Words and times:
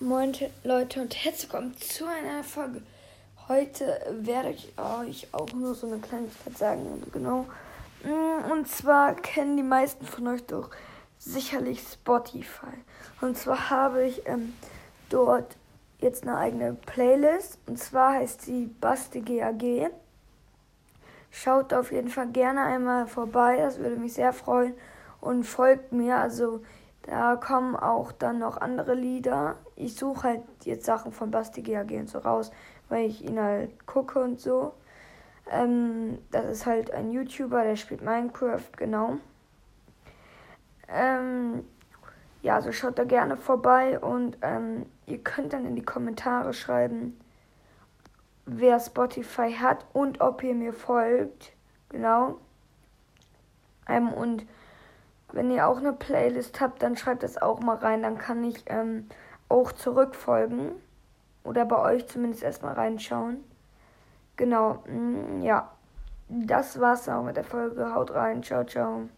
Moin 0.00 0.32
Leute 0.64 1.00
und 1.00 1.14
herzlich 1.14 1.52
willkommen 1.52 1.76
zu 1.78 2.04
einer 2.04 2.42
Folge. 2.42 2.82
Heute 3.46 4.00
werde 4.10 4.50
ich 4.50 4.72
euch 4.76 5.28
auch 5.30 5.52
nur 5.52 5.76
so 5.76 5.86
eine 5.86 6.00
Kleinigkeit 6.00 6.58
sagen, 6.58 7.00
genau. 7.12 7.46
Mm, 8.02 8.50
und 8.50 8.66
zwar 8.66 9.14
kennen 9.14 9.56
die 9.56 9.62
meisten 9.62 10.04
von 10.04 10.26
euch 10.26 10.44
doch 10.46 10.70
sicherlich 11.16 11.80
Spotify. 11.80 12.74
Und 13.20 13.38
zwar 13.38 13.70
habe 13.70 14.04
ich 14.04 14.26
ähm, 14.26 14.54
dort 15.10 15.54
jetzt 16.00 16.24
eine 16.24 16.38
eigene 16.38 16.74
Playlist. 16.74 17.60
Und 17.66 17.78
zwar 17.78 18.14
heißt 18.14 18.42
sie 18.42 18.66
Basti 18.80 19.20
GAG. 19.20 19.92
Schaut 21.30 21.72
auf 21.72 21.92
jeden 21.92 22.10
Fall 22.10 22.30
gerne 22.30 22.64
einmal 22.64 23.06
vorbei, 23.06 23.58
das 23.58 23.78
würde 23.78 23.96
mich 23.96 24.14
sehr 24.14 24.32
freuen. 24.32 24.74
Und 25.20 25.44
folgt 25.44 25.92
mir, 25.92 26.16
also 26.16 26.62
da 27.06 27.36
kommen 27.36 27.76
auch 27.76 28.12
dann 28.12 28.38
noch 28.38 28.56
andere 28.56 28.94
Lieder. 28.94 29.56
Ich 29.76 29.94
suche 29.94 30.28
halt 30.28 30.42
jetzt 30.64 30.86
Sachen 30.86 31.12
von 31.12 31.30
Basti 31.30 31.62
GAG 31.62 31.90
und 31.90 32.08
so 32.08 32.18
raus, 32.18 32.50
weil 32.88 33.06
ich 33.06 33.22
ihn 33.22 33.38
halt 33.38 33.86
gucke 33.86 34.20
und 34.20 34.40
so. 34.40 34.72
Ähm, 35.50 36.18
das 36.30 36.46
ist 36.46 36.66
halt 36.66 36.90
ein 36.90 37.10
YouTuber, 37.10 37.62
der 37.62 37.76
spielt 37.76 38.02
Minecraft, 38.02 38.70
genau. 38.76 39.18
Ähm, 40.88 41.64
ja, 42.40 42.56
also 42.56 42.72
schaut 42.72 42.98
da 42.98 43.04
gerne 43.04 43.36
vorbei 43.36 43.98
und 43.98 44.38
ähm, 44.40 44.86
ihr 45.06 45.18
könnt 45.18 45.52
dann 45.52 45.66
in 45.66 45.76
die 45.76 45.84
Kommentare 45.84 46.54
schreiben, 46.54 47.20
wer 48.46 48.80
Spotify 48.80 49.52
hat 49.52 49.84
und 49.92 50.22
ob 50.22 50.42
ihr 50.42 50.54
mir 50.54 50.72
folgt. 50.72 51.52
Genau. 51.90 52.38
Ähm, 53.88 54.12
und 54.12 54.46
wenn 55.34 55.50
ihr 55.50 55.66
auch 55.68 55.78
eine 55.78 55.92
Playlist 55.92 56.60
habt, 56.60 56.82
dann 56.82 56.96
schreibt 56.96 57.22
das 57.22 57.40
auch 57.40 57.60
mal 57.60 57.76
rein. 57.76 58.02
Dann 58.02 58.18
kann 58.18 58.44
ich 58.44 58.64
ähm, 58.66 59.08
auch 59.48 59.72
zurückfolgen. 59.72 60.72
Oder 61.42 61.64
bei 61.64 61.78
euch 61.78 62.06
zumindest 62.08 62.42
erstmal 62.42 62.74
reinschauen. 62.74 63.44
Genau, 64.36 64.82
mm, 64.86 65.42
ja. 65.42 65.70
Das 66.28 66.80
war's 66.80 67.08
auch 67.08 67.22
mit 67.22 67.36
der 67.36 67.44
Folge. 67.44 67.94
Haut 67.94 68.12
rein. 68.14 68.42
Ciao, 68.42 68.64
ciao. 68.64 69.08